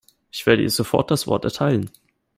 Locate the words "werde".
0.47-0.63